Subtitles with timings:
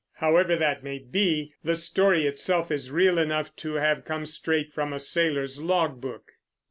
[0.13, 4.93] However that may be, the story itself is real enough to have come straight from
[4.93, 6.31] a sailor's logbook.